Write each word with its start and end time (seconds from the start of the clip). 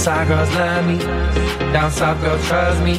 south, 0.00 0.28
girl, 2.22 2.38
trust 2.44 2.82
me. 2.82 2.94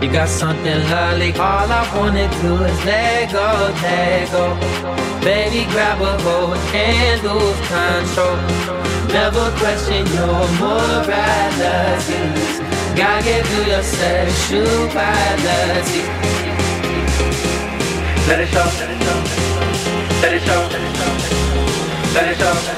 You 0.00 0.08
got 0.10 0.28
something 0.28 0.80
lovely. 0.90 1.32
All 1.32 1.70
I 1.70 1.86
wanna 1.94 2.28
do 2.40 2.54
is 2.64 2.84
let 2.84 3.32
go, 3.32 3.72
let 3.82 4.30
go. 4.32 4.56
Baby, 5.20 5.66
grab 5.72 6.00
a 6.00 6.18
hold 6.22 6.56
and 6.72 7.22
lose 7.22 7.60
control. 7.68 8.36
Never 9.12 9.50
question 9.60 10.06
your 10.16 10.48
moralities. 10.60 12.60
Gotta 12.96 13.22
get 13.24 13.46
through 13.46 13.66
your 13.72 13.82
sexuality. 13.82 16.02
Let 18.28 18.40
it 18.40 18.48
show. 18.48 18.68
Let 20.22 20.32
it 20.32 20.32
show. 20.32 20.32
Let 20.32 20.32
it 20.32 20.46
show. 20.46 20.62
Let 22.14 22.28
it 22.28 22.36
show. 22.38 22.77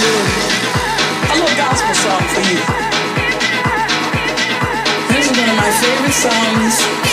you 0.00 1.42
a 1.42 1.56
gospel 1.56 1.94
song 1.94 2.22
for 2.34 2.40
you. 2.40 2.58
This 5.08 5.30
is 5.30 5.36
one 5.36 5.48
of 5.48 5.56
my 5.56 5.70
favorite 5.80 6.12
songs. 6.12 7.07